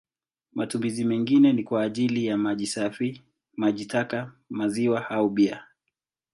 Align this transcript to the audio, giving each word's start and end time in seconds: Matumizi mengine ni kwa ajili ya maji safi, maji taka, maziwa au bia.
Matumizi 0.53 1.03
mengine 1.05 1.53
ni 1.53 1.63
kwa 1.63 1.83
ajili 1.83 2.25
ya 2.25 2.37
maji 2.37 2.67
safi, 2.67 3.21
maji 3.57 3.85
taka, 3.85 4.31
maziwa 4.49 5.09
au 5.09 5.29
bia. 5.29 5.63